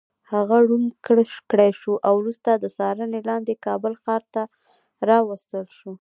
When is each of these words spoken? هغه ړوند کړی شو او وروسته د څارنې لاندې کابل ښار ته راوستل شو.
هغه 0.31 0.57
ړوند 0.67 0.89
کړی 1.51 1.71
شو 1.81 1.93
او 2.07 2.13
وروسته 2.21 2.49
د 2.55 2.65
څارنې 2.77 3.19
لاندې 3.29 3.61
کابل 3.65 3.93
ښار 4.03 4.23
ته 4.33 4.41
راوستل 5.09 5.65
شو. 5.77 5.89